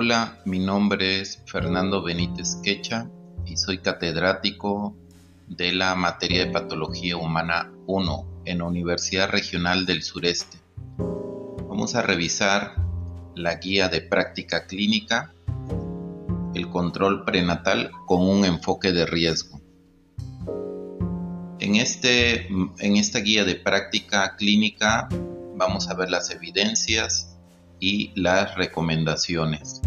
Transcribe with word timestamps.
Hola, 0.00 0.38
mi 0.44 0.60
nombre 0.60 1.20
es 1.20 1.42
Fernando 1.46 2.04
Benítez 2.04 2.54
Quecha 2.62 3.10
y 3.44 3.56
soy 3.56 3.78
catedrático 3.78 4.94
de 5.48 5.72
la 5.72 5.96
materia 5.96 6.44
de 6.44 6.52
Patología 6.52 7.16
Humana 7.16 7.72
1 7.88 8.42
en 8.44 8.62
Universidad 8.62 9.28
Regional 9.28 9.86
del 9.86 10.04
Sureste. 10.04 10.56
Vamos 10.98 11.96
a 11.96 12.02
revisar 12.02 12.76
la 13.34 13.56
guía 13.56 13.88
de 13.88 14.00
práctica 14.00 14.68
clínica, 14.68 15.32
el 16.54 16.70
control 16.70 17.24
prenatal 17.24 17.90
con 18.06 18.20
un 18.20 18.44
enfoque 18.44 18.92
de 18.92 19.04
riesgo. 19.04 19.60
En, 21.58 21.74
este, 21.74 22.46
en 22.46 22.96
esta 22.96 23.18
guía 23.18 23.44
de 23.44 23.56
práctica 23.56 24.36
clínica 24.36 25.08
vamos 25.56 25.88
a 25.88 25.94
ver 25.94 26.08
las 26.08 26.30
evidencias 26.30 27.27
y 27.80 28.12
las 28.14 28.56
recomendaciones. 28.56 29.80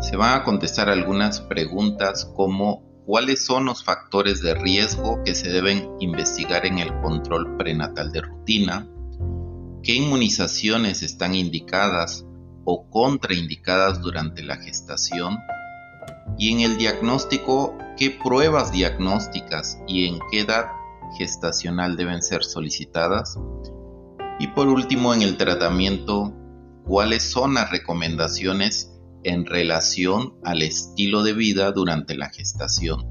Se 0.00 0.16
van 0.16 0.40
a 0.40 0.44
contestar 0.44 0.88
algunas 0.88 1.40
preguntas 1.40 2.24
como 2.36 2.82
cuáles 3.06 3.44
son 3.44 3.64
los 3.64 3.84
factores 3.84 4.42
de 4.42 4.54
riesgo 4.54 5.22
que 5.24 5.34
se 5.34 5.48
deben 5.48 5.88
investigar 6.00 6.66
en 6.66 6.78
el 6.78 6.92
control 7.00 7.56
prenatal 7.56 8.12
de 8.12 8.20
rutina, 8.20 8.86
qué 9.82 9.94
inmunizaciones 9.94 11.02
están 11.02 11.34
indicadas 11.34 12.26
o 12.64 12.90
contraindicadas 12.90 14.00
durante 14.00 14.42
la 14.42 14.56
gestación 14.56 15.38
y 16.36 16.52
en 16.52 16.60
el 16.60 16.76
diagnóstico 16.76 17.78
qué 17.96 18.10
pruebas 18.10 18.72
diagnósticas 18.72 19.78
y 19.86 20.08
en 20.08 20.18
qué 20.30 20.40
edad 20.40 20.66
gestacional 21.16 21.96
deben 21.96 22.22
ser 22.22 22.44
solicitadas. 22.44 23.38
Y 24.38 24.48
por 24.48 24.68
último, 24.68 25.14
en 25.14 25.22
el 25.22 25.36
tratamiento, 25.36 26.32
cuáles 26.84 27.22
son 27.22 27.54
las 27.54 27.70
recomendaciones 27.70 28.92
en 29.24 29.44
relación 29.44 30.34
al 30.44 30.62
estilo 30.62 31.22
de 31.22 31.32
vida 31.32 31.72
durante 31.72 32.14
la 32.14 32.30
gestación. 32.30 33.04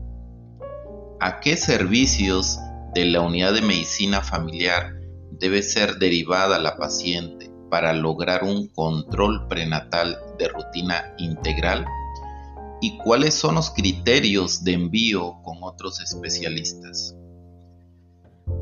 ¿A 1.19 1.39
qué 1.39 1.57
servicios 1.57 2.57
de 2.93 3.05
la 3.05 3.21
unidad 3.21 3.53
de 3.53 3.61
medicina 3.61 4.21
familiar 4.21 4.93
debe 5.31 5.61
ser 5.61 5.97
derivada 5.97 6.59
la 6.59 6.77
paciente 6.77 7.51
para 7.69 7.91
lograr 7.93 8.43
un 8.43 8.67
control 8.69 9.47
prenatal 9.47 10.17
de 10.39 10.47
rutina 10.47 11.13
integral? 11.17 11.85
¿Y 12.81 12.97
cuáles 12.97 13.33
son 13.33 13.55
los 13.55 13.71
criterios 13.71 14.63
de 14.63 14.73
envío 14.73 15.41
con 15.43 15.57
otros 15.63 15.99
especialistas? 15.99 17.15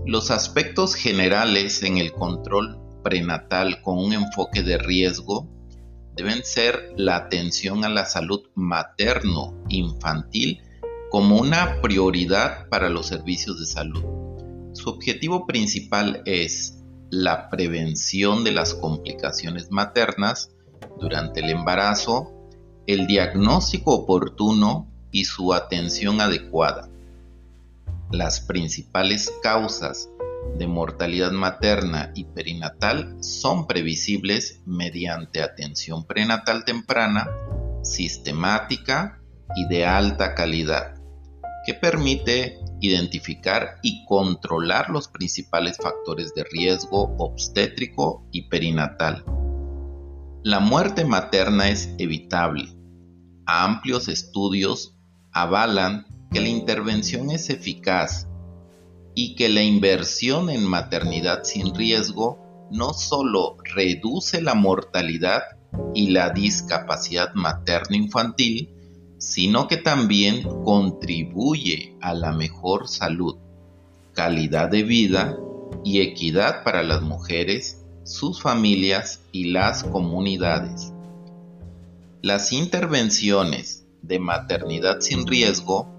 Los 0.05 0.31
aspectos 0.31 0.95
generales 0.95 1.83
en 1.83 1.97
el 1.97 2.11
control 2.11 2.79
prenatal 3.03 3.81
con 3.81 3.97
un 3.97 4.13
enfoque 4.13 4.63
de 4.63 4.77
riesgo 4.77 5.47
deben 6.15 6.43
ser 6.43 6.93
la 6.95 7.15
atención 7.15 7.83
a 7.83 7.89
la 7.89 8.05
salud 8.05 8.43
materno-infantil 8.55 10.61
como 11.09 11.37
una 11.37 11.81
prioridad 11.81 12.67
para 12.69 12.89
los 12.89 13.07
servicios 13.07 13.59
de 13.59 13.65
salud. 13.65 14.03
Su 14.73 14.89
objetivo 14.89 15.45
principal 15.45 16.21
es 16.25 16.79
la 17.09 17.49
prevención 17.49 18.43
de 18.43 18.51
las 18.51 18.73
complicaciones 18.73 19.71
maternas 19.71 20.51
durante 20.99 21.41
el 21.41 21.49
embarazo, 21.49 22.31
el 22.87 23.07
diagnóstico 23.07 23.93
oportuno 23.93 24.91
y 25.11 25.25
su 25.25 25.53
atención 25.53 26.21
adecuada 26.21 26.89
las 28.13 28.41
principales 28.41 29.33
causas 29.41 30.07
de 30.55 30.67
mortalidad 30.67 31.31
materna 31.31 32.11
y 32.13 32.25
perinatal 32.25 33.17
son 33.23 33.65
previsibles 33.65 34.61
mediante 34.67 35.41
atención 35.41 36.05
prenatal 36.05 36.63
temprana, 36.63 37.27
sistemática 37.81 39.19
y 39.55 39.67
de 39.67 39.87
alta 39.87 40.35
calidad, 40.35 40.93
que 41.65 41.73
permite 41.73 42.59
identificar 42.81 43.77
y 43.81 44.05
controlar 44.05 44.91
los 44.91 45.07
principales 45.07 45.77
factores 45.77 46.35
de 46.35 46.43
riesgo 46.43 47.15
obstétrico 47.17 48.27
y 48.31 48.47
perinatal. 48.47 49.25
La 50.43 50.59
muerte 50.59 51.03
materna 51.03 51.69
es 51.69 51.89
evitable. 51.97 52.69
Amplios 53.47 54.07
estudios 54.07 54.95
avalan 55.31 56.05
que 56.33 56.41
la 56.41 56.49
intervención 56.49 57.29
es 57.29 57.51
eficaz 57.51 58.27
y 59.13 59.35
que 59.35 59.49
la 59.49 59.61
inversión 59.61 60.49
en 60.49 60.65
maternidad 60.65 61.43
sin 61.43 61.75
riesgo 61.75 62.67
no 62.71 62.93
solo 62.93 63.57
reduce 63.75 64.41
la 64.41 64.55
mortalidad 64.55 65.43
y 65.93 66.09
la 66.09 66.31
discapacidad 66.31 67.35
materno-infantil, 67.35 68.69
sino 69.19 69.67
que 69.67 69.77
también 69.77 70.41
contribuye 70.63 71.95
a 72.01 72.15
la 72.15 72.31
mejor 72.31 72.87
salud, 72.87 73.37
calidad 74.13 74.69
de 74.69 74.81
vida 74.81 75.37
y 75.83 76.01
equidad 76.01 76.63
para 76.63 76.81
las 76.81 77.03
mujeres, 77.03 77.85
sus 78.03 78.41
familias 78.41 79.21
y 79.31 79.51
las 79.51 79.83
comunidades. 79.83 80.91
Las 82.23 82.51
intervenciones 82.51 83.85
de 84.01 84.17
maternidad 84.17 84.99
sin 84.99 85.27
riesgo 85.27 85.93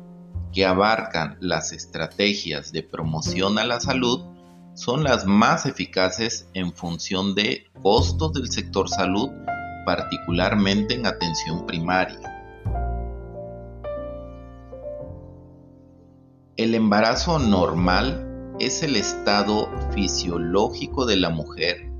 que 0.54 0.64
abarcan 0.64 1.36
las 1.40 1.72
estrategias 1.72 2.70
de 2.72 2.82
promoción 2.82 3.58
a 3.58 3.64
la 3.64 3.80
salud 3.80 4.20
son 4.74 5.04
las 5.04 5.26
más 5.26 5.66
eficaces 5.66 6.48
en 6.54 6.72
función 6.72 7.34
de 7.34 7.66
costos 7.82 8.32
del 8.32 8.50
sector 8.50 8.88
salud, 8.88 9.30
particularmente 9.84 10.94
en 10.94 11.06
atención 11.06 11.66
primaria. 11.66 12.30
El 16.56 16.74
embarazo 16.74 17.38
normal 17.40 18.54
es 18.60 18.84
el 18.84 18.94
estado 18.94 19.68
fisiológico 19.92 21.04
de 21.04 21.16
la 21.16 21.30
mujer 21.30 21.90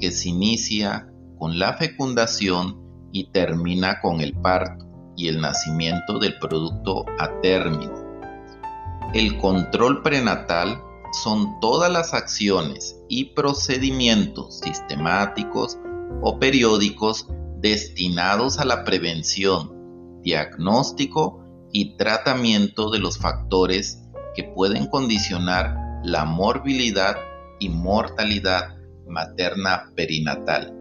que 0.00 0.10
se 0.10 0.30
inicia 0.30 1.08
con 1.38 1.58
la 1.60 1.74
fecundación 1.74 2.80
y 3.12 3.30
termina 3.30 4.00
con 4.00 4.20
el 4.20 4.34
parto 4.34 4.86
y 5.16 5.28
el 5.28 5.40
nacimiento 5.40 6.18
del 6.18 6.38
producto 6.38 7.04
a 7.18 7.40
término. 7.40 7.99
El 9.12 9.38
control 9.38 10.02
prenatal 10.02 10.80
son 11.24 11.58
todas 11.58 11.90
las 11.90 12.14
acciones 12.14 12.96
y 13.08 13.24
procedimientos 13.34 14.60
sistemáticos 14.60 15.76
o 16.22 16.38
periódicos 16.38 17.26
destinados 17.58 18.60
a 18.60 18.64
la 18.64 18.84
prevención, 18.84 20.20
diagnóstico 20.22 21.44
y 21.72 21.96
tratamiento 21.96 22.88
de 22.90 23.00
los 23.00 23.18
factores 23.18 24.00
que 24.36 24.44
pueden 24.44 24.86
condicionar 24.86 25.74
la 26.04 26.24
morbilidad 26.24 27.16
y 27.58 27.68
mortalidad 27.68 28.76
materna 29.08 29.90
perinatal. 29.96 30.72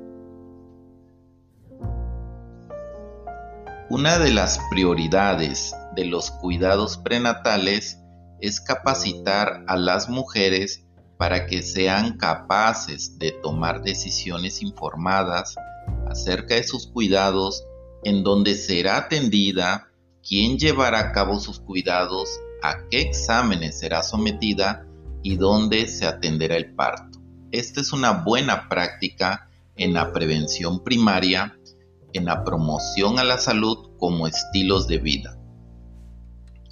Una 3.90 4.20
de 4.20 4.32
las 4.32 4.60
prioridades 4.70 5.76
de 5.96 6.06
los 6.06 6.30
cuidados 6.30 7.00
prenatales 7.00 7.99
es 8.42 8.62
capacitar 8.62 9.64
a 9.68 9.76
las 9.78 10.10
mujeres 10.10 10.86
para 11.18 11.48
que 11.48 11.62
sean 11.62 12.18
capaces 12.18 13.20
de 13.20 13.32
tomar 13.32 13.82
decisiones 13.82 14.62
informadas 14.62 15.56
acerca 16.08 16.56
de 16.56 16.64
sus 16.64 16.88
cuidados, 16.88 17.66
en 18.04 18.24
donde 18.24 18.56
será 18.56 18.98
atendida, 18.98 19.90
quién 20.28 20.58
llevará 20.58 21.00
a 21.00 21.12
cabo 21.12 21.40
sus 21.40 21.60
cuidados, 21.60 22.30
a 22.62 22.88
qué 22.90 23.02
exámenes 23.02 23.80
será 23.80 24.04
sometida 24.04 24.86
y 25.24 25.36
dónde 25.36 25.88
se 25.88 26.06
atenderá 26.06 26.56
el 26.56 26.74
parto. 26.74 27.20
Esta 27.52 27.82
es 27.82 27.92
una 27.94 28.12
buena 28.12 28.70
práctica 28.70 29.50
en 29.76 29.94
la 29.94 30.14
prevención 30.14 30.84
primaria, 30.84 31.58
en 32.14 32.26
la 32.26 32.44
promoción 32.44 33.20
a 33.20 33.24
la 33.24 33.38
salud 33.38 33.92
como 33.98 34.28
estilos 34.28 34.88
de 34.88 34.98
vida. 35.00 35.39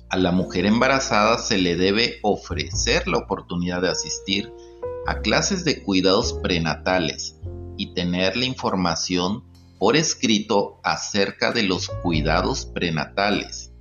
A 0.10 0.16
la 0.16 0.32
mujer 0.32 0.66
embarazada 0.66 1.38
se 1.38 1.58
le 1.58 1.76
debe 1.76 2.20
ofrecer 2.22 3.08
la 3.10 3.18
oportunidad 3.18 3.82
de 3.82 3.90
asistir 3.90 4.54
a 5.06 5.20
clases 5.20 5.66
de 5.66 5.84
cuidados 5.84 6.34
prenatales 6.42 7.36
y 7.78 7.94
tener 7.94 8.38
la 8.38 8.46
información 8.46 9.44
por 9.78 9.98
escrito 9.98 10.80
acerca 10.84 11.52
de 11.52 11.64
los 11.64 11.90
cuidados 11.90 12.66
prenatales. 12.66 13.74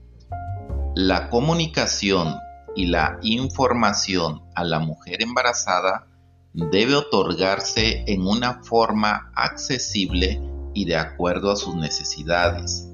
La 0.97 1.31
comunicación 1.31 2.35
y 2.75 2.87
la 2.87 3.19
información 3.23 4.43
a 4.57 4.65
la 4.65 4.81
mujer 4.81 5.23
embarazada 5.23 6.09
debe 6.53 6.97
otorgarse 6.97 8.05
en 8.09 8.27
una 8.27 8.65
forma 8.65 9.31
accesible 9.37 10.41
y 10.75 10.87
de 10.87 10.97
acuerdo 10.97 11.53
a 11.53 11.57
sus 11.57 11.77
necesidades. 11.77 12.89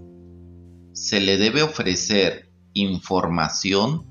Se 0.92 1.20
le 1.20 1.38
debe 1.38 1.62
ofrecer 1.62 2.51
información 2.74 4.06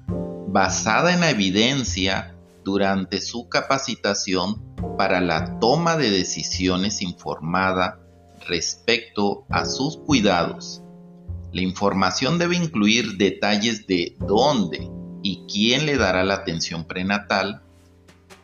basada 0.47 1.13
en 1.13 1.21
la 1.21 1.29
evidencia 1.29 2.35
durante 2.63 3.21
su 3.21 3.49
capacitación 3.49 4.61
para 4.97 5.21
la 5.21 5.59
toma 5.59 5.97
de 5.97 6.11
decisiones 6.11 7.01
informada 7.01 7.99
respecto 8.47 9.45
a 9.49 9.65
sus 9.65 9.97
cuidados. 9.97 10.81
La 11.51 11.61
información 11.61 12.37
debe 12.37 12.55
incluir 12.55 13.17
detalles 13.17 13.87
de 13.87 14.15
dónde 14.19 14.89
y 15.23 15.43
quién 15.51 15.85
le 15.85 15.97
dará 15.97 16.23
la 16.23 16.35
atención 16.35 16.85
prenatal. 16.85 17.61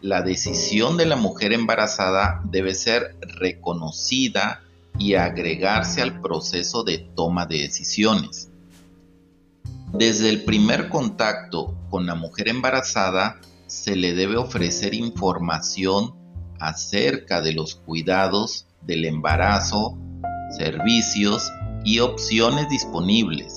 La 0.02 0.22
decisión 0.22 0.98
de 0.98 1.06
la 1.06 1.16
mujer 1.16 1.54
embarazada 1.54 2.42
debe 2.46 2.76
ser 2.76 3.16
reconocida 3.22 4.64
y 5.00 5.16
agregarse 5.16 6.02
al 6.02 6.22
proceso 6.22 6.84
de 6.84 7.00
toma 7.16 7.46
de 7.46 7.60
decisiones. 7.60 8.50
Desde 9.94 10.30
el 10.30 10.44
primer 10.44 10.90
contacto 10.90 11.78
con 11.90 12.06
la 12.06 12.14
mujer 12.14 12.50
embarazada 12.50 13.40
se 13.68 13.96
le 13.96 14.14
debe 14.14 14.36
ofrecer 14.36 14.94
información 14.94 16.14
acerca 16.60 17.42
de 17.42 17.54
los 17.54 17.76
cuidados 17.76 18.68
del 18.82 19.06
embarazo, 19.06 19.98
servicios 20.58 21.50
y 21.86 22.00
opciones 22.00 22.68
disponibles, 22.70 23.56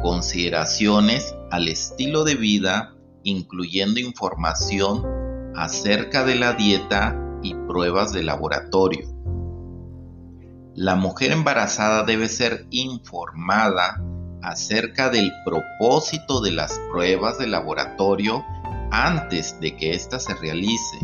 consideraciones 0.00 1.34
al 1.50 1.66
estilo 1.66 2.22
de 2.22 2.36
vida, 2.36 2.94
incluyendo 3.24 3.98
información 3.98 5.04
acerca 5.56 6.24
de 6.24 6.36
la 6.36 6.52
dieta 6.52 7.18
y 7.42 7.54
pruebas 7.54 8.12
de 8.12 8.22
laboratorio. 8.22 9.08
La 10.76 10.94
mujer 10.94 11.32
embarazada 11.32 12.04
debe 12.04 12.28
ser 12.28 12.66
informada 12.70 14.00
acerca 14.44 15.08
del 15.08 15.32
propósito 15.44 16.40
de 16.42 16.52
las 16.52 16.78
pruebas 16.90 17.38
de 17.38 17.46
laboratorio 17.46 18.44
antes 18.90 19.58
de 19.60 19.74
que 19.74 19.92
ésta 19.92 20.20
se 20.20 20.34
realice. 20.34 20.98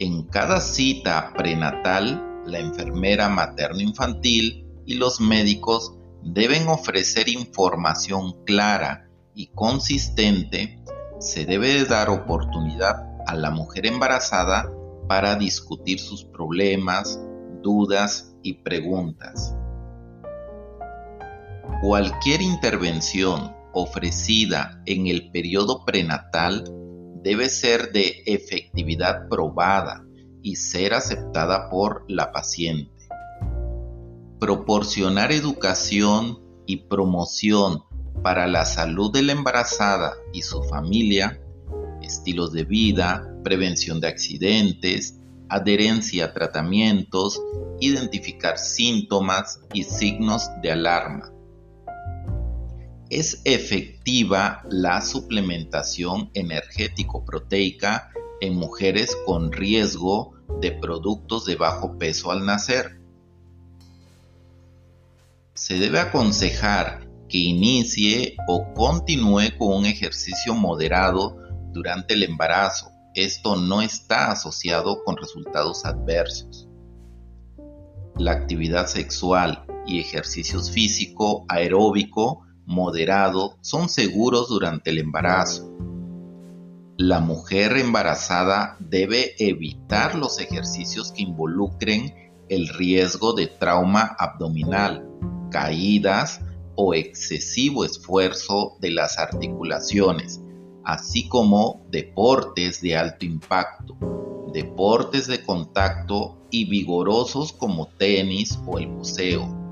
En 0.00 0.24
cada 0.24 0.60
cita 0.60 1.32
prenatal, 1.36 2.42
la 2.44 2.58
enfermera 2.58 3.28
materno-infantil 3.28 4.66
y 4.84 4.94
los 4.94 5.20
médicos 5.20 5.94
deben 6.22 6.68
ofrecer 6.68 7.28
información 7.28 8.44
clara 8.44 9.08
y 9.34 9.46
consistente. 9.46 10.82
Se 11.20 11.46
debe 11.46 11.84
dar 11.84 12.10
oportunidad 12.10 13.06
a 13.26 13.34
la 13.36 13.50
mujer 13.50 13.86
embarazada 13.86 14.70
para 15.08 15.36
discutir 15.36 16.00
sus 16.00 16.24
problemas, 16.24 17.20
dudas 17.62 18.34
y 18.42 18.54
preguntas. 18.54 19.53
Cualquier 21.86 22.40
intervención 22.40 23.54
ofrecida 23.74 24.82
en 24.86 25.06
el 25.06 25.30
periodo 25.30 25.84
prenatal 25.84 26.64
debe 27.22 27.50
ser 27.50 27.92
de 27.92 28.22
efectividad 28.24 29.28
probada 29.28 30.02
y 30.40 30.56
ser 30.56 30.94
aceptada 30.94 31.68
por 31.68 32.06
la 32.08 32.32
paciente. 32.32 33.06
Proporcionar 34.40 35.30
educación 35.30 36.40
y 36.64 36.88
promoción 36.88 37.82
para 38.22 38.46
la 38.46 38.64
salud 38.64 39.12
de 39.12 39.22
la 39.22 39.32
embarazada 39.32 40.14
y 40.32 40.40
su 40.40 40.62
familia, 40.62 41.38
estilos 42.00 42.50
de 42.52 42.64
vida, 42.64 43.30
prevención 43.44 44.00
de 44.00 44.08
accidentes, 44.08 45.20
adherencia 45.50 46.24
a 46.24 46.32
tratamientos, 46.32 47.42
identificar 47.78 48.56
síntomas 48.56 49.60
y 49.74 49.84
signos 49.84 50.48
de 50.62 50.72
alarma 50.72 51.33
es 53.10 53.40
efectiva 53.44 54.62
la 54.70 55.00
suplementación 55.00 56.30
energético-proteica 56.34 58.10
en 58.40 58.56
mujeres 58.56 59.16
con 59.26 59.52
riesgo 59.52 60.32
de 60.60 60.72
productos 60.72 61.44
de 61.44 61.56
bajo 61.56 61.98
peso 61.98 62.30
al 62.30 62.44
nacer. 62.44 63.00
Se 65.54 65.78
debe 65.78 66.00
aconsejar 66.00 67.08
que 67.28 67.38
inicie 67.38 68.36
o 68.48 68.72
continúe 68.74 69.56
con 69.58 69.78
un 69.78 69.86
ejercicio 69.86 70.54
moderado 70.54 71.36
durante 71.72 72.14
el 72.14 72.22
embarazo. 72.22 72.90
Esto 73.14 73.56
no 73.56 73.82
está 73.82 74.32
asociado 74.32 75.02
con 75.04 75.16
resultados 75.16 75.84
adversos. 75.84 76.68
La 78.16 78.32
actividad 78.32 78.86
sexual 78.86 79.64
y 79.86 80.00
ejercicios 80.00 80.70
físico 80.70 81.44
aeróbico 81.48 82.44
moderado 82.66 83.56
son 83.60 83.88
seguros 83.88 84.48
durante 84.48 84.90
el 84.90 84.98
embarazo. 84.98 85.70
La 86.96 87.20
mujer 87.20 87.76
embarazada 87.76 88.76
debe 88.78 89.34
evitar 89.38 90.14
los 90.14 90.38
ejercicios 90.38 91.12
que 91.12 91.22
involucren 91.22 92.14
el 92.48 92.68
riesgo 92.68 93.32
de 93.32 93.48
trauma 93.48 94.14
abdominal, 94.18 95.08
caídas 95.50 96.40
o 96.76 96.94
excesivo 96.94 97.84
esfuerzo 97.84 98.76
de 98.80 98.90
las 98.90 99.18
articulaciones, 99.18 100.40
así 100.84 101.28
como 101.28 101.84
deportes 101.90 102.80
de 102.80 102.96
alto 102.96 103.24
impacto, 103.24 103.96
deportes 104.52 105.26
de 105.26 105.42
contacto 105.42 106.38
y 106.50 106.66
vigorosos 106.66 107.52
como 107.52 107.88
tenis 107.88 108.58
o 108.66 108.78
el 108.78 108.86
buceo 108.86 109.63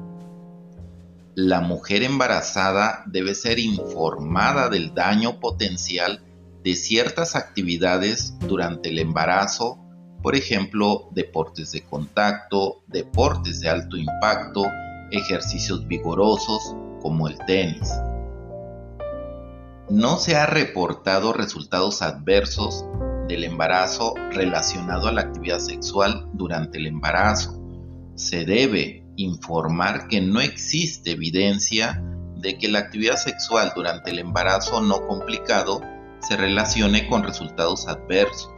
la 1.34 1.60
mujer 1.60 2.02
embarazada 2.02 3.04
debe 3.06 3.34
ser 3.34 3.58
informada 3.58 4.68
del 4.68 4.94
daño 4.94 5.40
potencial 5.40 6.22
de 6.62 6.76
ciertas 6.76 7.36
actividades 7.36 8.38
durante 8.40 8.90
el 8.90 8.98
embarazo, 8.98 9.78
por 10.22 10.36
ejemplo, 10.36 11.08
deportes 11.12 11.72
de 11.72 11.82
contacto, 11.82 12.84
deportes 12.86 13.60
de 13.60 13.70
alto 13.70 13.96
impacto, 13.96 14.64
ejercicios 15.10 15.86
vigorosos 15.88 16.76
como 17.00 17.26
el 17.28 17.38
tenis. 17.46 17.90
No 19.88 20.18
se 20.18 20.36
ha 20.36 20.46
reportado 20.46 21.32
resultados 21.32 22.02
adversos 22.02 22.84
del 23.26 23.44
embarazo 23.44 24.14
relacionado 24.30 25.08
a 25.08 25.12
la 25.12 25.22
actividad 25.22 25.58
sexual 25.58 26.28
durante 26.34 26.78
el 26.78 26.86
embarazo. 26.86 27.58
Se 28.14 28.44
debe 28.44 29.01
informar 29.16 30.08
que 30.08 30.20
no 30.20 30.40
existe 30.40 31.12
evidencia 31.12 32.02
de 32.36 32.58
que 32.58 32.68
la 32.68 32.80
actividad 32.80 33.16
sexual 33.16 33.72
durante 33.74 34.10
el 34.10 34.18
embarazo 34.18 34.80
no 34.80 35.06
complicado 35.06 35.80
se 36.20 36.36
relacione 36.36 37.08
con 37.08 37.22
resultados 37.22 37.86
adversos. 37.88 38.52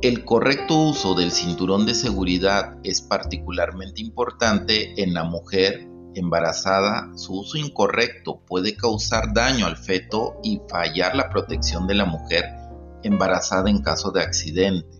El 0.00 0.24
correcto 0.24 0.78
uso 0.78 1.14
del 1.14 1.32
cinturón 1.32 1.84
de 1.84 1.94
seguridad 1.94 2.76
es 2.84 3.00
particularmente 3.00 4.00
importante 4.00 5.02
en 5.02 5.12
la 5.12 5.24
mujer 5.24 5.88
embarazada. 6.14 7.10
Su 7.16 7.40
uso 7.40 7.58
incorrecto 7.58 8.40
puede 8.46 8.76
causar 8.76 9.32
daño 9.34 9.66
al 9.66 9.76
feto 9.76 10.38
y 10.44 10.60
fallar 10.68 11.16
la 11.16 11.28
protección 11.28 11.88
de 11.88 11.94
la 11.94 12.04
mujer 12.04 12.44
embarazada 13.02 13.70
en 13.70 13.82
caso 13.82 14.12
de 14.12 14.22
accidente. 14.22 14.97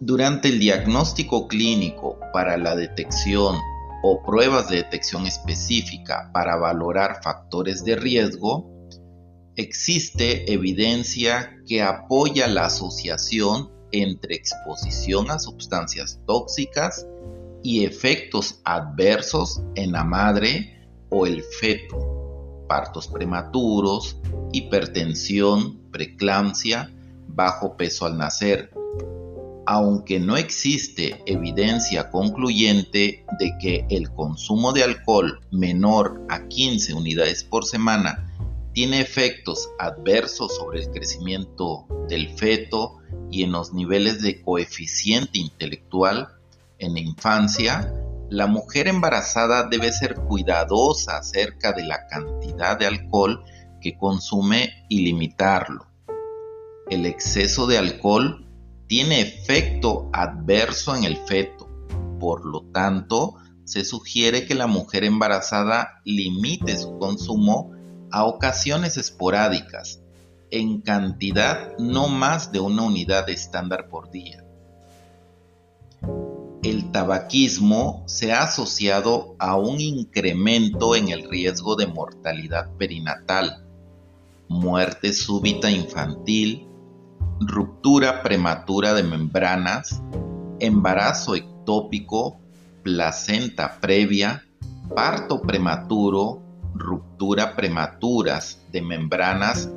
Durante 0.00 0.48
el 0.48 0.58
diagnóstico 0.58 1.48
clínico 1.48 2.20
para 2.34 2.58
la 2.58 2.76
detección 2.76 3.56
o 4.02 4.22
pruebas 4.22 4.68
de 4.68 4.76
detección 4.76 5.26
específica 5.26 6.30
para 6.34 6.56
valorar 6.56 7.22
factores 7.22 7.82
de 7.82 7.96
riesgo, 7.96 8.70
existe 9.56 10.52
evidencia 10.52 11.56
que 11.66 11.82
apoya 11.82 12.46
la 12.46 12.66
asociación 12.66 13.70
entre 13.90 14.34
exposición 14.34 15.30
a 15.30 15.38
sustancias 15.38 16.20
tóxicas 16.26 17.06
y 17.62 17.86
efectos 17.86 18.60
adversos 18.64 19.62
en 19.76 19.92
la 19.92 20.04
madre 20.04 20.90
o 21.08 21.26
el 21.26 21.42
feto, 21.42 22.66
partos 22.68 23.08
prematuros, 23.08 24.20
hipertensión, 24.52 25.90
preeclampsia, 25.90 26.92
bajo 27.28 27.78
peso 27.78 28.04
al 28.04 28.18
nacer, 28.18 28.70
aunque 29.66 30.20
no 30.20 30.36
existe 30.36 31.22
evidencia 31.26 32.10
concluyente 32.10 33.24
de 33.38 33.58
que 33.60 33.84
el 33.90 34.10
consumo 34.10 34.72
de 34.72 34.84
alcohol 34.84 35.40
menor 35.50 36.24
a 36.28 36.46
15 36.46 36.94
unidades 36.94 37.42
por 37.42 37.64
semana 37.64 38.32
tiene 38.72 39.00
efectos 39.00 39.68
adversos 39.78 40.54
sobre 40.56 40.82
el 40.82 40.90
crecimiento 40.90 41.86
del 42.08 42.28
feto 42.28 42.98
y 43.30 43.42
en 43.42 43.52
los 43.52 43.72
niveles 43.72 44.22
de 44.22 44.40
coeficiente 44.40 45.38
intelectual 45.38 46.28
en 46.78 46.94
la 46.94 47.00
infancia, 47.00 47.92
la 48.28 48.46
mujer 48.46 48.86
embarazada 48.86 49.64
debe 49.68 49.92
ser 49.92 50.14
cuidadosa 50.14 51.18
acerca 51.18 51.72
de 51.72 51.84
la 51.84 52.06
cantidad 52.06 52.78
de 52.78 52.86
alcohol 52.86 53.42
que 53.80 53.96
consume 53.96 54.84
y 54.88 55.00
limitarlo. 55.00 55.86
El 56.90 57.06
exceso 57.06 57.66
de 57.66 57.78
alcohol 57.78 58.45
tiene 58.86 59.20
efecto 59.20 60.08
adverso 60.12 60.94
en 60.94 61.04
el 61.04 61.16
feto. 61.16 61.68
Por 62.18 62.44
lo 62.44 62.62
tanto, 62.72 63.36
se 63.64 63.84
sugiere 63.84 64.46
que 64.46 64.54
la 64.54 64.66
mujer 64.66 65.04
embarazada 65.04 66.00
limite 66.04 66.76
su 66.76 66.98
consumo 66.98 67.72
a 68.10 68.24
ocasiones 68.24 68.96
esporádicas, 68.96 70.00
en 70.50 70.80
cantidad 70.80 71.76
no 71.78 72.08
más 72.08 72.52
de 72.52 72.60
una 72.60 72.82
unidad 72.82 73.28
estándar 73.28 73.88
por 73.88 74.10
día. 74.10 74.44
El 76.62 76.90
tabaquismo 76.92 78.04
se 78.06 78.32
ha 78.32 78.44
asociado 78.44 79.36
a 79.38 79.56
un 79.56 79.80
incremento 79.80 80.96
en 80.96 81.08
el 81.08 81.28
riesgo 81.28 81.76
de 81.76 81.86
mortalidad 81.86 82.70
perinatal, 82.76 83.64
muerte 84.48 85.12
súbita 85.12 85.70
infantil, 85.70 86.66
ruptura 87.40 88.22
prematura 88.22 88.94
de 88.94 89.02
membranas, 89.02 90.02
embarazo 90.58 91.34
ectópico, 91.34 92.38
placenta 92.82 93.78
previa, 93.80 94.44
parto 94.94 95.42
prematuro, 95.42 96.42
ruptura 96.74 97.54
prematuras 97.54 98.62
de 98.72 98.82
membranas 98.82 99.70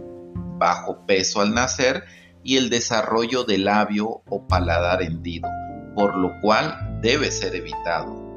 bajo 0.58 1.06
peso 1.06 1.42
al 1.42 1.54
nacer 1.54 2.04
y 2.44 2.58
el 2.58 2.70
desarrollo 2.70 3.44
de 3.44 3.58
labio 3.58 4.22
o 4.30 4.48
paladar 4.48 5.01
hendido, 5.01 5.50
por 5.96 6.16
lo 6.16 6.39
cual 6.42 7.00
debe 7.01 7.32
ser 7.32 7.56
evitado. 7.56 8.30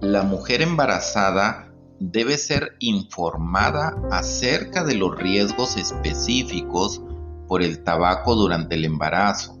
La 0.00 0.22
mujer 0.22 0.62
embarazada 0.62 1.72
debe 1.98 2.36
ser 2.36 2.76
informada 2.78 3.96
acerca 4.10 4.84
de 4.84 4.94
los 4.94 5.16
riesgos 5.16 5.76
específicos 5.76 7.02
por 7.48 7.62
el 7.62 7.82
tabaco 7.82 8.34
durante 8.34 8.74
el 8.74 8.84
embarazo, 8.84 9.58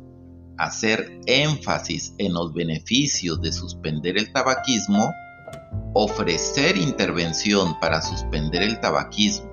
hacer 0.58 1.20
énfasis 1.26 2.14
en 2.18 2.34
los 2.34 2.52
beneficios 2.52 3.40
de 3.40 3.52
suspender 3.52 4.18
el 4.18 4.32
tabaquismo, 4.32 5.12
ofrecer 5.94 6.76
intervención 6.76 7.78
para 7.80 8.00
suspender 8.02 8.62
el 8.62 8.80
tabaquismo. 8.80 9.50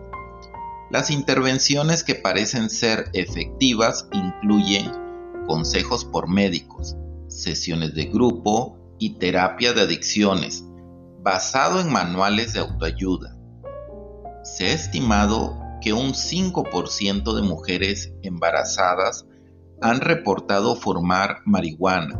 Las 0.91 1.09
intervenciones 1.09 2.03
que 2.03 2.15
parecen 2.15 2.69
ser 2.69 3.09
efectivas 3.13 4.07
incluyen 4.11 4.91
consejos 5.47 6.05
por 6.05 6.27
médicos, 6.27 6.95
sesiones 7.27 7.95
de 7.95 8.05
grupo 8.05 8.77
y 8.99 9.17
terapia 9.17 9.73
de 9.73 9.81
adicciones, 9.81 10.63
basado 11.21 11.79
en 11.79 11.91
manuales 11.91 12.53
de 12.53 12.59
autoayuda. 12.59 13.35
Se 14.43 14.65
ha 14.67 14.73
estimado 14.73 15.62
que 15.83 15.91
un 15.91 16.13
5% 16.13 17.35
de 17.35 17.41
mujeres 17.41 18.13
embarazadas 18.21 19.27
han 19.81 19.99
reportado 19.99 20.75
fumar 20.75 21.41
marihuana. 21.45 22.17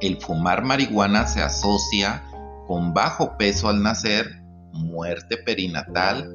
El 0.00 0.16
fumar 0.16 0.64
marihuana 0.64 1.26
se 1.26 1.42
asocia 1.42 2.24
con 2.66 2.94
bajo 2.94 3.36
peso 3.36 3.68
al 3.68 3.82
nacer, 3.82 4.42
muerte 4.72 5.36
perinatal, 5.36 6.34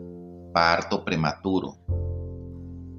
parto 0.53 1.03
prematuro. 1.03 1.77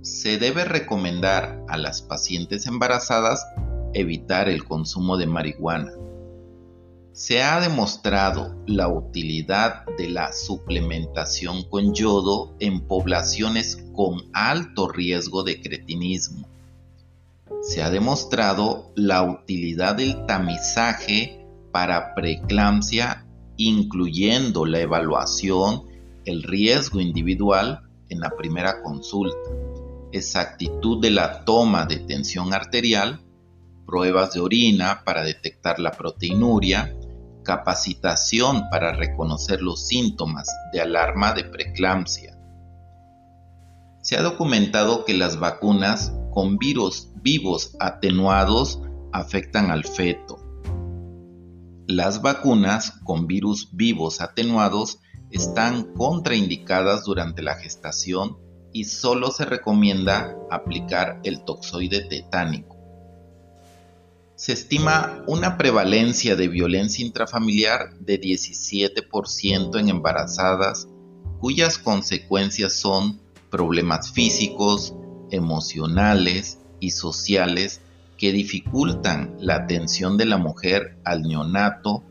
Se 0.03 0.39
debe 0.39 0.65
recomendar 0.65 1.63
a 1.69 1.77
las 1.77 2.03
pacientes 2.03 2.67
embarazadas 2.67 3.47
evitar 3.95 4.49
el 4.49 4.65
consumo 4.65 5.17
de 5.17 5.27
marihuana. 5.27 5.93
Se 7.13 7.43
ha 7.43 7.61
demostrado 7.61 8.57
la 8.67 8.89
utilidad 8.89 9.85
de 9.99 10.09
la 10.09 10.33
suplementación 10.33 11.63
con 11.69 11.93
yodo 11.93 12.55
en 12.59 12.81
poblaciones 12.81 13.85
con 13.95 14.31
alto 14.33 14.89
riesgo 14.89 15.43
de 15.43 15.61
cretinismo. 15.61 16.49
Se 17.61 17.83
ha 17.83 17.91
demostrado 17.91 18.91
la 18.97 19.23
utilidad 19.25 19.97
del 19.97 20.25
tamizaje 20.25 21.47
para 21.71 22.15
preeclampsia, 22.15 23.27
incluyendo 23.59 24.65
la 24.65 24.81
evaluación, 24.81 25.83
el 26.25 26.43
riesgo 26.43 26.99
individual 26.99 27.83
en 28.09 28.21
la 28.21 28.31
primera 28.31 28.81
consulta, 28.83 29.51
exactitud 30.13 31.03
de 31.03 31.11
la 31.11 31.45
toma 31.45 31.85
de 31.85 31.99
tensión 31.99 32.55
arterial, 32.55 33.21
pruebas 33.85 34.33
de 34.33 34.41
orina 34.41 35.03
para 35.05 35.23
detectar 35.23 35.79
la 35.79 35.91
proteinuria, 35.93 36.97
capacitación 37.43 38.69
para 38.71 38.93
reconocer 38.93 39.63
los 39.63 39.87
síntomas 39.87 40.49
de 40.73 40.81
alarma 40.81 41.33
de 41.33 41.45
preeclampsia. 41.45 42.39
Se 44.01 44.17
ha 44.17 44.23
documentado 44.23 45.05
que 45.05 45.15
las 45.15 45.39
vacunas 45.39 46.13
con 46.33 46.59
virus 46.59 47.11
vivos 47.23 47.77
atenuados 47.79 48.81
afectan 49.13 49.71
al 49.71 49.85
feto. 49.85 50.39
Las 51.87 52.23
vacunas 52.23 52.93
con 53.05 53.27
virus 53.27 53.69
vivos 53.73 54.21
atenuados 54.21 54.99
están 55.31 55.95
contraindicadas 55.95 57.05
durante 57.05 57.43
la 57.43 57.55
gestación 57.55 58.39
y 58.73 58.85
solo 58.85 59.31
se 59.31 59.45
recomienda 59.45 60.37
aplicar 60.51 61.21
el 61.25 61.45
toxoide 61.45 62.03
tetánico 62.09 62.82
se 64.43 64.55
estima 64.55 65.23
una 65.29 65.57
prevalencia 65.57 66.35
de 66.35 66.49
violencia 66.49 67.07
intrafamiliar 67.07 67.97
de 68.01 68.21
17% 68.21 69.79
en 69.79 69.89
embarazadas, 69.89 70.89
cuyas 71.39 71.79
consecuencias 71.79 72.73
son 72.73 73.21
problemas 73.51 74.11
físicos, 74.11 74.97
emocionales 75.31 76.59
y 76.81 76.91
sociales 76.91 77.83
que 78.19 78.33
dificultan 78.33 79.37
la 79.39 79.55
atención 79.55 80.17
de 80.17 80.25
la 80.25 80.39
mujer 80.39 80.99
al 81.05 81.23
neonato, 81.23 82.03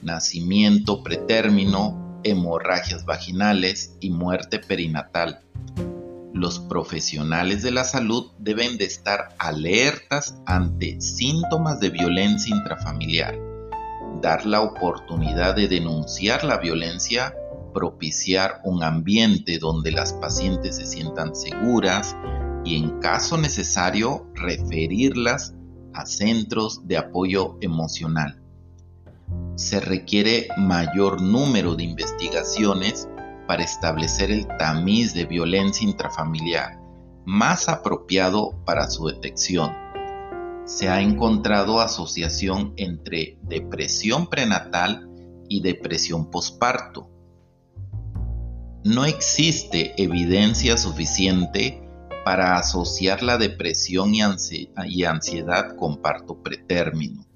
nacimiento 0.00 1.02
pretérmino, 1.02 2.20
hemorragias 2.22 3.04
vaginales 3.04 3.96
y 3.98 4.10
muerte 4.10 4.60
perinatal 4.60 5.40
los 6.40 6.58
profesionales 6.58 7.62
de 7.62 7.70
la 7.70 7.84
salud 7.84 8.32
deben 8.38 8.78
de 8.78 8.86
estar 8.86 9.34
alertas 9.38 10.40
ante 10.46 10.98
síntomas 10.98 11.80
de 11.80 11.90
violencia 11.90 12.56
intrafamiliar, 12.56 13.38
dar 14.22 14.46
la 14.46 14.62
oportunidad 14.62 15.54
de 15.54 15.68
denunciar 15.68 16.42
la 16.44 16.56
violencia, 16.56 17.34
propiciar 17.74 18.62
un 18.64 18.82
ambiente 18.82 19.58
donde 19.58 19.92
las 19.92 20.14
pacientes 20.14 20.76
se 20.76 20.86
sientan 20.86 21.36
seguras 21.36 22.16
y 22.64 22.76
en 22.76 23.00
caso 23.00 23.36
necesario 23.36 24.26
referirlas 24.34 25.52
a 25.92 26.06
centros 26.06 26.88
de 26.88 26.96
apoyo 26.96 27.58
emocional. 27.60 28.40
Se 29.56 29.78
requiere 29.78 30.48
mayor 30.56 31.20
número 31.20 31.74
de 31.74 31.84
investigaciones 31.84 33.09
para 33.50 33.64
establecer 33.64 34.30
el 34.30 34.46
tamiz 34.58 35.12
de 35.12 35.24
violencia 35.24 35.84
intrafamiliar 35.84 36.78
más 37.26 37.68
apropiado 37.68 38.62
para 38.64 38.88
su 38.88 39.08
detección. 39.08 39.72
Se 40.66 40.88
ha 40.88 41.00
encontrado 41.00 41.80
asociación 41.80 42.74
entre 42.76 43.40
depresión 43.42 44.28
prenatal 44.28 45.10
y 45.48 45.62
depresión 45.62 46.30
posparto. 46.30 47.10
No 48.84 49.04
existe 49.04 50.00
evidencia 50.00 50.76
suficiente 50.76 51.82
para 52.24 52.56
asociar 52.56 53.20
la 53.20 53.36
depresión 53.36 54.14
y, 54.14 55.02
ansiedad 55.02 55.74
con 55.74 56.00
parto 56.00 56.40
pretérmino. 56.40 57.26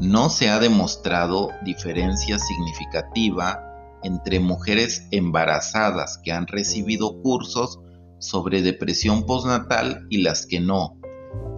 No 0.00 0.28
se 0.28 0.50
ha 0.50 0.58
demostrado 0.58 1.48
diferencia 1.64 2.38
significativa 2.38 3.65
entre 4.02 4.40
mujeres 4.40 5.06
embarazadas 5.10 6.18
que 6.22 6.32
han 6.32 6.46
recibido 6.46 7.20
cursos 7.22 7.80
sobre 8.18 8.62
depresión 8.62 9.26
postnatal 9.26 10.06
y 10.10 10.22
las 10.22 10.46
que 10.46 10.60
no, 10.60 10.98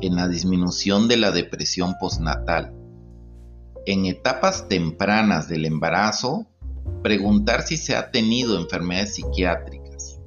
en 0.01 0.17
la 0.17 0.29
disminución 0.29 1.09
de 1.09 1.17
la 1.17 1.31
depresión 1.31 1.95
postnatal. 2.01 2.75
En 3.87 4.07
etapas 4.07 4.69
tempranas 4.69 5.49
del 5.49 5.65
embarazo, 5.65 6.47
preguntar 7.03 7.63
si 7.63 7.77
se 7.77 7.97
ha 7.97 8.11
tenido 8.11 8.59
enfermedades 8.59 9.15
psiquiátricas. 9.15 10.21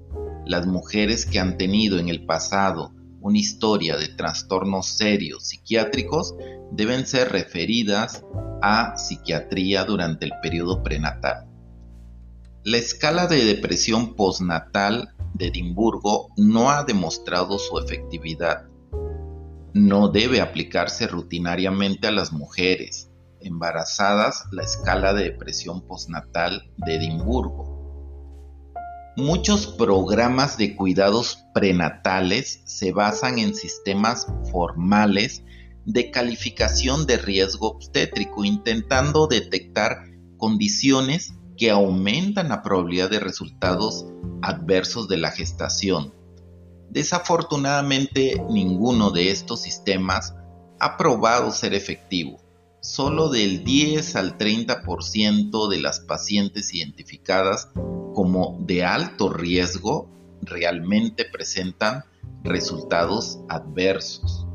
Las 0.46 0.66
mujeres 0.66 1.26
que 1.26 1.40
han 1.40 1.58
tenido 1.58 2.00
en 2.00 2.10
el 2.10 2.26
pasado 2.26 2.94
una 3.22 3.38
historia 3.38 3.98
de 3.98 4.08
trastornos 4.08 4.88
serios 4.88 5.48
psiquiátricos 5.48 6.36
deben 6.72 7.06
ser 7.06 7.32
referidas 7.32 8.26
a 8.64 8.98
psiquiatría 8.98 9.86
durante 9.86 10.26
el 10.26 10.32
periodo 10.42 10.82
prenatal. 10.82 11.51
La 12.64 12.78
escala 12.78 13.26
de 13.26 13.44
depresión 13.44 14.14
postnatal 14.14 15.16
de 15.34 15.48
Edimburgo 15.48 16.28
no 16.38 16.70
ha 16.70 16.84
demostrado 16.84 17.58
su 17.58 17.80
efectividad. 17.80 18.68
No 19.74 20.10
debe 20.10 20.42
aplicarse 20.42 21.08
rutinariamente 21.08 22.08
a 22.08 22.12
las 22.12 22.32
mujeres 22.32 23.10
embarazadas 23.40 24.46
la 24.52 24.62
escala 24.62 25.16
de 25.16 25.24
depresión 25.24 25.82
postnatal 25.88 26.72
de 26.78 26.98
Edimburgo. 26.98 28.72
Muchos 29.18 29.66
programas 29.66 30.56
de 30.60 30.76
cuidados 30.76 31.44
prenatales 31.56 32.62
se 32.66 32.92
basan 32.92 33.40
en 33.40 33.56
sistemas 33.56 34.28
formales 34.52 35.44
de 35.86 36.12
calificación 36.12 37.08
de 37.08 37.18
riesgo 37.18 37.70
obstétrico, 37.70 38.46
intentando 38.46 39.26
detectar 39.26 40.04
condiciones 40.38 41.34
que 41.62 41.70
aumentan 41.70 42.50
la 42.50 42.64
probabilidad 42.64 43.12
de 43.12 43.20
resultados 43.20 44.08
adversos 44.42 45.08
de 45.08 45.18
la 45.18 45.30
gestación. 45.30 46.12
Desafortunadamente, 46.90 48.44
ninguno 48.50 49.12
de 49.12 49.30
estos 49.30 49.62
sistemas 49.62 50.34
ha 50.80 50.98
probado 50.98 51.52
ser 51.52 51.76
efectivo. 51.76 52.42
Solo 52.82 53.30
del 53.30 53.64
10 53.64 54.16
al 54.16 54.40
30% 54.40 55.70
de 55.70 55.80
las 55.80 56.00
pacientes 56.00 56.74
identificadas 56.74 57.70
como 58.16 58.58
de 58.62 58.84
alto 58.84 59.30
riesgo 59.30 60.10
realmente 60.42 61.26
presentan 61.26 62.06
resultados 62.44 63.38
adversos. 63.50 64.48